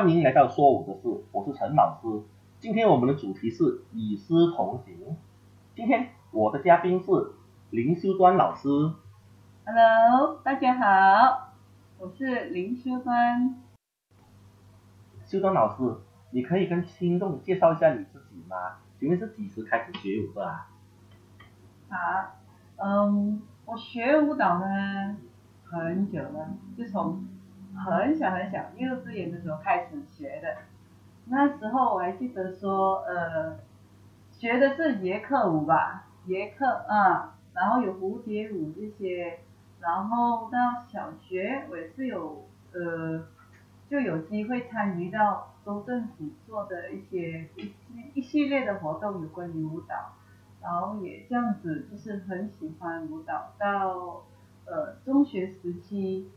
[0.00, 2.22] 欢迎来到说舞的事，我是陈老师。
[2.58, 5.14] 今天我们的主题是与师同行。
[5.74, 7.10] 今天我的嘉宾是
[7.68, 8.66] 林修端老师。
[9.66, 11.52] Hello，大家好，
[11.98, 13.60] 我是林修端。
[15.26, 15.98] 修端老师，
[16.30, 18.78] 你可以跟听众介绍一下你自己吗？
[18.98, 20.70] 请问是几时开始学舞的啊？
[21.90, 21.96] 好，
[22.82, 25.18] 嗯，我学舞蹈呢
[25.66, 27.22] 很久了，自从
[27.76, 30.56] 很小很小幼稚园的时候开始学的。
[31.26, 33.58] 那时候我还记得说，呃，
[34.32, 39.38] 学的是椰克舞吧，椰克啊，然后有蝴蝶舞这些，
[39.80, 43.26] 然后到小学我也是有呃，
[43.88, 47.72] 就有机会参与到州政府做的一些一
[48.14, 49.94] 一系列的活动，有关于舞蹈。
[50.62, 53.52] 然后也这样子，就是很喜欢舞蹈。
[53.58, 54.24] 到
[54.66, 56.30] 呃中学时期，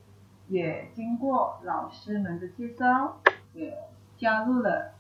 [0.54, 3.18] 也经过老师们的介绍，
[3.56, 3.76] 也
[4.20, 4.94] 加入了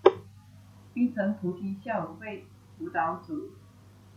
[0.95, 2.47] 冰城菩提校友会
[2.79, 3.51] 舞蹈组。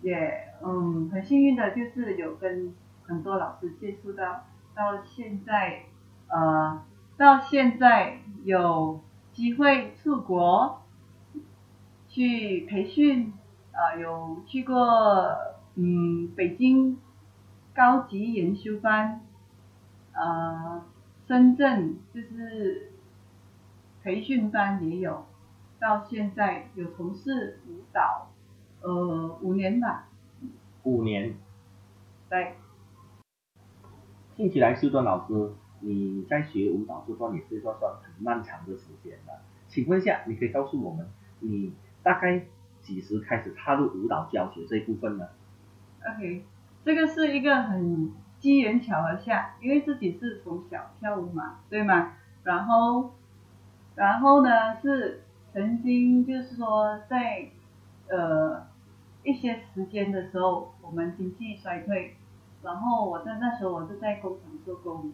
[0.01, 5.83] 也嗯很幸运的就是有跟很多老师接触到，到现在
[6.29, 6.83] 呃
[7.19, 10.81] 到现在有机会出国
[12.09, 13.35] 去培训。
[13.79, 15.37] 啊、有去过
[15.75, 16.99] 嗯北京
[17.75, 19.21] 高级研修班，
[20.15, 20.83] 呃，
[21.27, 22.93] 深圳就是
[24.03, 25.27] 培训班也有，
[25.79, 28.31] 到现在有从事舞蹈，
[28.81, 30.09] 呃，五年吧。
[30.85, 31.35] 五年。
[32.31, 32.55] 对。
[34.37, 39.43] 听起来，修端老师你在学舞蹈这段也是算算很漫长的时间了。
[39.69, 41.09] 请问一下，你可以告诉我们，
[41.41, 42.47] 你大概？
[42.83, 45.27] 几时开始踏入舞蹈教学这一部分呢
[46.09, 46.45] ？OK，
[46.85, 52.13] 这个是一个很机缘巧合下，因为自己是从小跳舞嘛，对吗？
[52.43, 53.15] 然后，
[53.95, 57.49] 然后呢是曾经就是说在
[58.09, 58.67] 呃
[59.23, 62.17] 一些时间的时候，我们经济衰退，
[62.63, 65.13] 然后我在那时候我是在工厂做工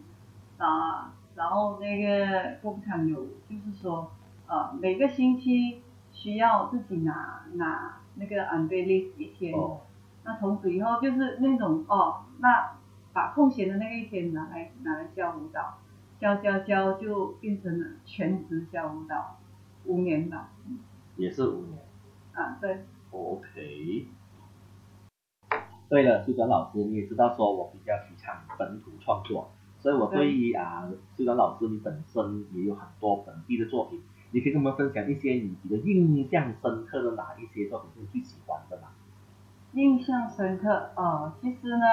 [0.57, 4.11] 啊，然后那个工厂有就是说
[4.47, 5.81] 呃每个星期。
[6.15, 9.81] 需要自己拿拿那个 unveil 一天，哦、
[10.23, 12.77] 那从此以后就是那种哦，那
[13.13, 15.77] 把空闲的那个一天拿来拿来教舞蹈，
[16.19, 19.37] 教教教就变成了全职教舞蹈，
[19.85, 20.49] 五年吧。
[21.15, 21.77] 也是五年。
[22.33, 22.85] 啊，对。
[23.11, 24.07] OK。
[25.89, 34.01] 对了，修端老师，你也知道说我比较提倡本土创作，所以我对于啊修端老师你本身也有很多本地的作品。
[34.31, 38.87] 你可以跟我们分享一些你觉得印象深刻的哪一些作品是你最喜欢的吗？
[39.73, 41.85] 印象深刻，呃，其实呢，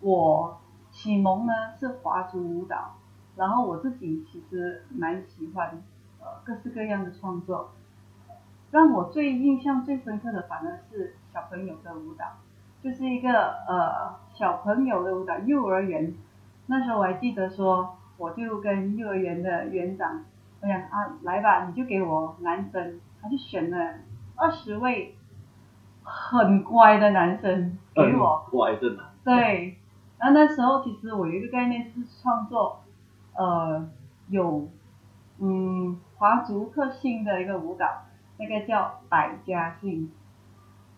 [0.00, 2.96] 我启蒙呢是华族舞蹈，
[3.36, 5.82] 然后我自己其实蛮喜欢
[6.20, 7.70] 呃各式各样的创作，
[8.70, 12.24] 让我最印象最深刻的反而是小朋友的舞蹈，
[12.82, 13.30] 就是一个
[13.68, 16.14] 呃小朋友的舞蹈，幼儿园，
[16.66, 20.24] 那时候我还记得说，我就跟幼儿园的园长。
[20.62, 23.76] 我想啊，来吧，你就给我男生，他就选了
[24.36, 25.14] 二十位
[26.02, 28.46] 很乖的男生给我。
[28.50, 29.04] 乖的男。
[29.22, 29.76] 对，
[30.18, 32.84] 然后那时候其实我有一个概念是创作，
[33.34, 33.88] 呃，
[34.28, 34.68] 有
[35.38, 38.04] 嗯华族特性的一个舞蹈，
[38.38, 40.10] 那个叫百家姓。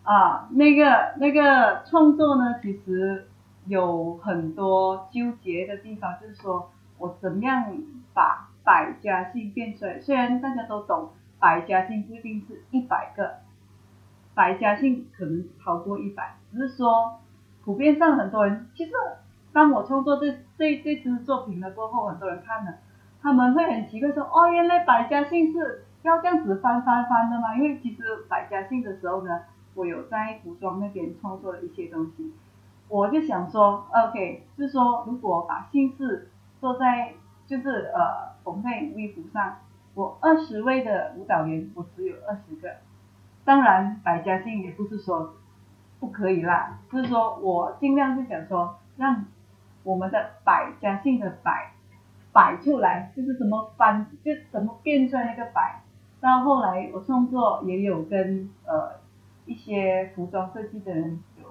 [0.03, 3.27] 啊，那个那个创作呢，其实
[3.65, 7.73] 有很多纠结的地方，就是说我怎么样
[8.13, 8.47] 把。
[8.61, 11.09] 百家姓变出来，虽然大家都懂
[11.39, 13.37] 百家姓不一定是一百个，
[14.35, 17.19] 百家姓可能超过一百，只是说
[17.69, 18.91] 普遍上很多人，其实
[19.53, 20.25] 当我创作这
[20.57, 22.73] 这这支作品了过后，很多人看了，
[23.21, 27.55] 他们会很奇怪说，哦，原来百家姓是要这样子翻翻翻的吗？
[27.55, 29.41] 因为其实百家姓的时候呢，
[29.75, 32.33] 我有在服装那边创作了一些东西，
[32.87, 37.13] 我就想说，OK，就是说如果把姓氏做在
[37.45, 38.29] 就是呃。
[38.41, 39.57] 缝在衣服上，
[39.93, 42.77] 我二十位的舞蹈员，我只有二十个。
[43.43, 45.35] 当然，百家姓也不是说
[45.99, 49.25] 不可以啦，就是说我尽量是想说，让
[49.83, 51.73] 我们的百家姓的百
[52.31, 55.81] 摆出来，就是怎么翻，就怎么变出来那个百。
[56.21, 58.99] 到后来我创作也有跟呃
[59.45, 61.45] 一些服装设计的人有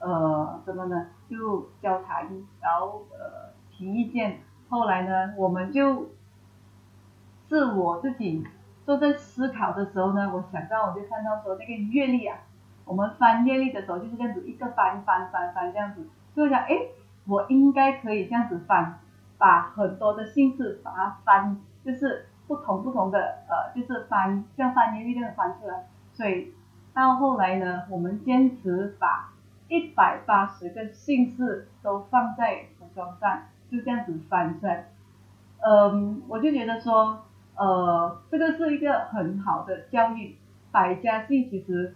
[0.00, 2.26] 呃怎么呢，就交谈，
[2.60, 4.40] 然后呃提意见。
[4.68, 6.10] 后来呢，我们就
[7.48, 8.46] 是我自己
[8.84, 12.38] 坐在思考的时候呢，我想到我就看到说那个阅历啊，
[12.84, 16.76] 我们翻阅历的时候就是这样子一个翻翻翻翻这样子，就想哎，
[17.26, 18.98] 我应该可以这样子翻，
[19.38, 23.18] 把很多的姓氏把它翻，就是不同不同的
[23.48, 26.52] 呃，就是翻像翻音律这样翻出来，所以
[26.92, 29.32] 到后来呢，我们坚持把
[29.68, 34.88] 一百八十个姓氏都放在服装上，就这样子翻出来。
[35.60, 37.24] 嗯，我就觉得说，
[37.56, 40.36] 呃，这个是一个很好的教育。
[40.72, 41.94] 百家姓其实，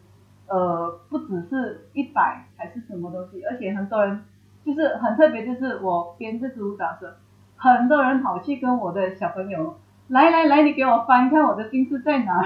[0.48, 4.25] 呃，不只是一百还是什么东西，而且很多人
[4.64, 7.14] 就是很特别，就是我编这支舞蹈时，
[7.56, 9.78] 很多人跑去跟我的小朋友，
[10.08, 12.43] 来来来，你给我翻看我的姓氏在哪。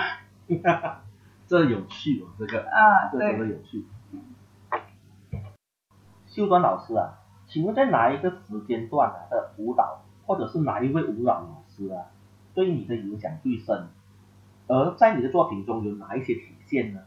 [1.46, 3.84] 这有趣哦，这个啊，这真的有趣。
[6.26, 10.02] 秀端老师啊，请问在哪一个时间段啊的舞蹈？
[10.26, 12.06] 或者是哪一位舞蹈老师啊，
[12.54, 13.88] 对你的影响最深？
[14.68, 17.00] 而在你的作品中有哪一些体现呢？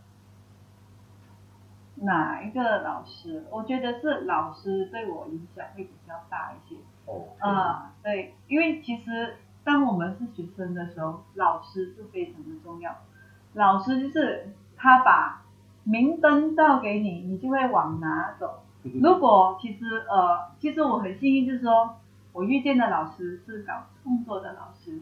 [2.04, 3.46] 哪一个老师？
[3.50, 6.76] 我觉得是老师对我影响会比较大一些。
[7.06, 7.28] 哦。
[7.40, 12.96] 啊，对，因为其实当我们是学生的时候，老师是非常的重要。
[13.54, 15.44] 老师就是他把
[15.84, 18.64] 明灯照给你，你就会往哪走。
[19.02, 21.96] 如果其实呃，其实我很幸运，就是说。
[22.34, 25.00] 我遇见的老师是搞创作的老师，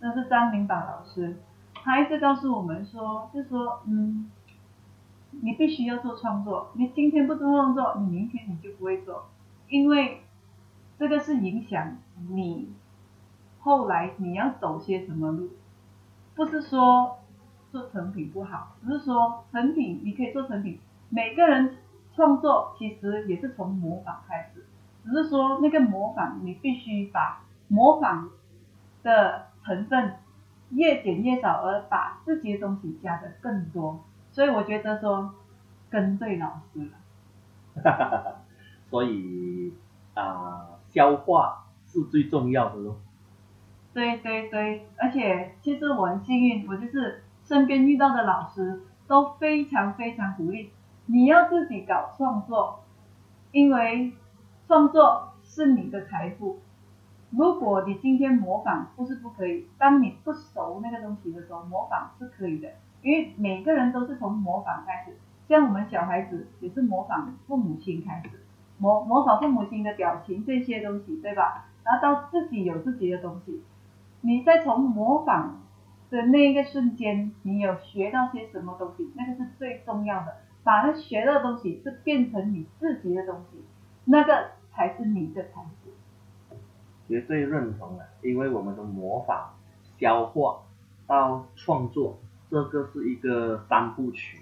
[0.00, 1.36] 那是张明宝老师，
[1.74, 4.30] 他一直告诉我们说，就说，嗯，
[5.42, 9.26] 你必须要做创作，你今天不做创作，你明天你就不会做，
[9.68, 10.22] 因为
[10.98, 11.96] 这个是影响
[12.30, 12.72] 你
[13.60, 15.50] 后来你要走些什么路，
[16.34, 17.18] 不是说
[17.70, 20.78] 做成品不好，只是说成品你可以做成品，
[21.08, 21.76] 每个人
[22.14, 24.64] 创作其实也是从模仿开始。
[25.04, 28.30] 只是说那个模仿，你必须把模仿
[29.02, 30.14] 的成分
[30.70, 34.02] 越减越少，而把自己的东西加的更多。
[34.34, 35.32] 所以我觉得说
[35.88, 37.82] 跟对老师了。
[37.82, 38.34] 哈哈哈！
[38.90, 39.72] 所以
[40.14, 43.00] 啊，消化是最重要的咯。
[43.92, 50.72] 对对对，而且其实我很幸运，我就是身边遇到的老师都非常非常鼓励
[51.06, 52.84] 你要自己搞创作，
[53.52, 54.12] 因为。
[54.66, 56.58] 创作是你的财富。
[57.36, 62.68] 如果你今天模仿不是不可以，当你不熟那个东西的时候，模仿是可以的。
[63.02, 65.16] 因为每个人都是从模仿开始，
[65.48, 68.40] 像我们小孩子也是模仿父母亲开始，
[68.78, 71.66] 模模仿父母亲的表情这些东西，对吧？
[71.84, 73.62] 然后到自己有自己的东西，
[74.22, 75.60] 你再从模仿
[76.10, 80.36] 的那一个瞬间，你有学到些什么东西，那个是最重要的。
[80.62, 83.62] 把那学到的东西是变成你自己的东西。
[84.06, 85.83] 那个才是你的才富。
[87.08, 89.54] 绝对认同啊，因为我们的模仿、
[89.98, 90.62] 消化
[91.06, 92.18] 到创作，
[92.50, 94.40] 这个是一个三部曲。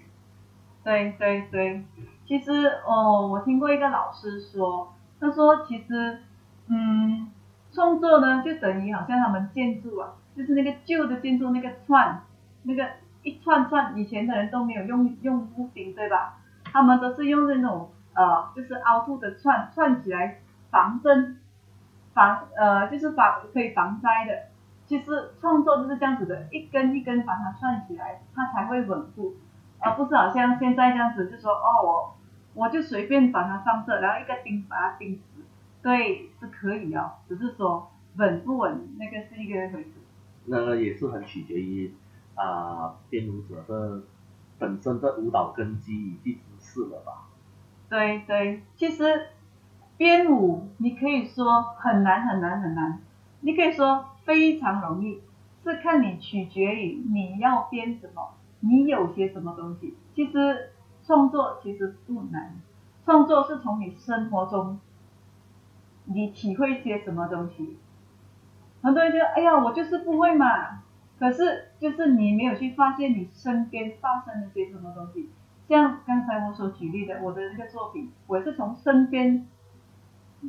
[0.83, 1.83] 对对对，
[2.25, 2.51] 其实
[2.85, 6.19] 哦，我听过一个老师说，他说其实，
[6.67, 7.31] 嗯，
[7.71, 12.23] 创作呢就等于好像他们建筑啊，就是那个旧的建筑那个串，
[12.63, 12.87] 那个
[13.21, 16.39] 一串串，以前的人都没有用用屋顶对吧？
[16.65, 17.89] 他们都是用那种。
[18.15, 20.39] 呃，就是凹凸的串串起来
[20.69, 21.39] 防震，
[22.13, 24.53] 防呃就是防可以防灾的。
[24.85, 29.35] 其实创作就是这样子的，一根一根把它串起来，它才会稳固，
[29.79, 32.15] 而不是好像现在这样子，就说哦我
[32.53, 35.41] 我就随便把它放这，然后一个钉把它钉死。
[35.81, 39.91] 对，是可以哦，只是说稳不稳那个是一个回事。
[40.45, 41.93] 那个也是很取决于
[42.35, 44.03] 啊编舞者的
[44.59, 47.29] 本身的舞蹈根基以及姿势了吧。
[47.89, 49.27] 对对，其实
[50.03, 52.99] 编舞你可以说很难很难很难，
[53.39, 55.21] 你可以说非常容易，
[55.63, 59.95] 是看你取决于你要编什么，你有些什么东西。
[60.13, 60.71] 其实
[61.05, 62.59] 创作其实不难，
[63.05, 64.77] 创作是从你生活中
[66.03, 67.77] 你体会些什么东西。
[68.81, 70.83] 很多人觉得，哎呀，我就是不会嘛，
[71.17, 75.29] 可是就是你没有去发现你身边发生了些什么东西。
[75.69, 79.47] 像刚才我所举例的，我的那个作品，我是从身边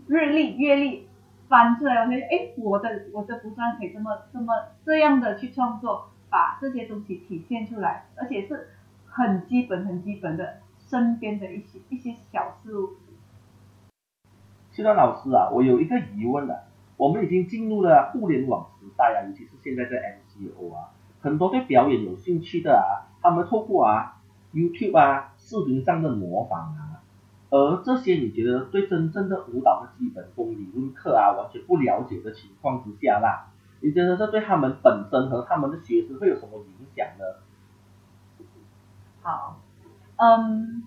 [0.08, 1.08] 日历、月历
[1.48, 4.52] 翻出来，我觉得，哎，我的我的服装可以这么这么
[4.84, 8.68] 这样的去创作，把这些东西体现出来，而且是
[9.06, 12.90] 很基本、很基本的身边的一些一些小事物。
[14.72, 16.64] 谢段老师啊，我有一个疑问了，
[16.96, 24.20] 我们已经进入了互联网时代啊，尤其是现在的 MCO 啊，很多对表演有兴趣的啊，他们透过啊。
[24.54, 26.93] YouTube 啊，视频上的模仿啊，
[27.54, 37.24] 而这些你觉得对真正的舞蹈的基本功理论课啊完全不了解的情况之下啦，你觉得这对他们本身和他们的学生会有什么影响呢？
[39.22, 39.60] 好，
[40.16, 40.82] 嗯，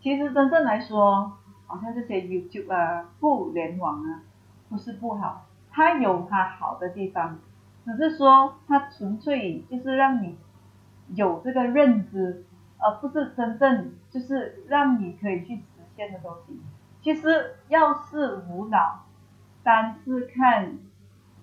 [0.00, 1.32] 其实真正来说，
[1.66, 4.22] 好像这些 YouTube 啊，互联网啊，
[4.68, 7.40] 不是不好，它有它好的地方，
[7.84, 10.36] 只是说它纯粹就是让你
[11.08, 12.44] 有这个认知，
[12.78, 15.60] 而不是真正就是让你可以去
[15.96, 16.60] 现的东西。
[17.00, 19.04] 其实要是舞蹈，
[19.62, 20.78] 单是看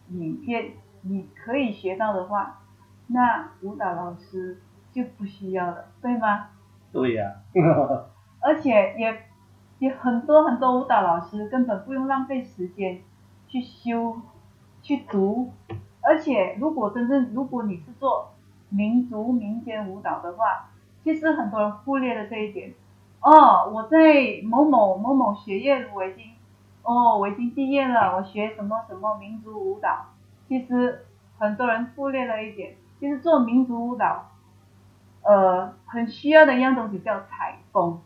[0.10, 2.62] 影片你可以学到的话，
[3.08, 6.50] 那舞蹈老师就不需要了，对吗？
[6.92, 7.36] 对呀、
[8.40, 9.24] 而且也
[9.80, 13.02] 也很多很多舞蹈老师根本不用浪费时间
[13.48, 14.20] 去修
[14.82, 15.54] 去读，
[16.02, 18.34] 而且如果真正如果你是做
[18.70, 20.70] 民族民间舞蹈的话，
[21.04, 22.74] 其实很多人忽略了这一点。
[23.22, 23.98] 哦，我在
[24.44, 26.26] 某某某某学院我已经
[26.84, 30.08] 哦我已经毕业了，我学什么什么民族舞蹈。
[30.48, 31.06] 其实
[31.38, 34.32] 很多人忽略了一点，其实做民族舞蹈，
[35.22, 38.02] 呃，很需要的一样东西叫采风。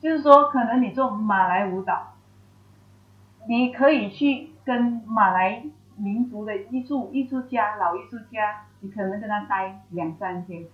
[0.00, 2.14] 就是说，可能你做马来舞蹈，
[3.48, 5.64] 你可以去跟马来
[5.96, 10.66] 民族的艺术艺术家、老艺术家，你可能跟他待两三天，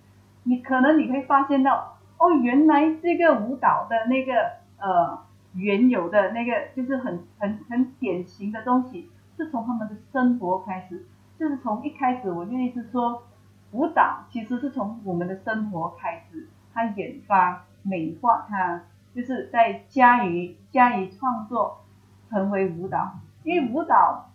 [0.43, 4.33] 你可能你会发现到，哦，原来这个舞蹈的那个
[4.79, 5.19] 呃
[5.53, 11.05] 原有的那个就是很很很典型的东西，是从他们的生活开始，
[11.39, 13.23] 就是从一开始我就一直说，
[13.71, 18.83] 舞蹈其实是从我们的生活开始，它研发美化它。
[19.15, 21.85] 就是在加以加以创作
[22.31, 24.31] 成为舞蹈，因为舞蹈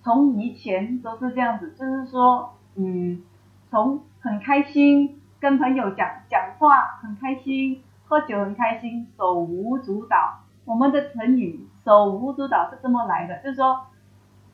[0.00, 3.24] 从以前都是这样子，就是说，嗯，
[3.68, 10.40] 从很开心跟朋友讲讲话很开心，喝酒很开心，手舞足蹈。
[10.64, 13.86] 我们的成语“手舞足蹈”是这么来的，就是说，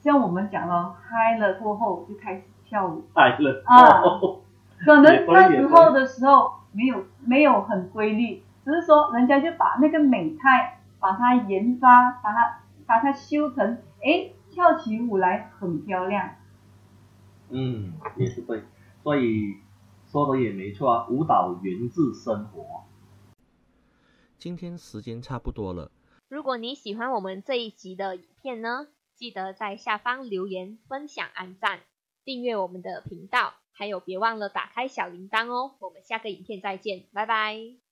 [0.00, 4.40] 像我们讲了，嗨了过后就开始跳舞，嗨了啊哦
[4.84, 16.30] 可能那时候的时候没有没有很规律，只是说人家就把那个美态，把它研发，把它把它修成，哎，跳起舞来很漂亮。
[17.50, 18.62] 嗯，也是对，
[19.02, 19.58] 所以
[20.10, 22.82] 说的也没错啊，舞蹈源自生活。
[24.38, 25.92] 今天时间差不多了，
[26.28, 31.80] 如果你喜欢我们这一集的影片呢，记得在下方留言、分享、按赞、
[32.24, 35.76] 订阅我们的频道，还有别忘了打开小铃铛哦。
[35.78, 37.89] 我们下个影片再见，拜拜。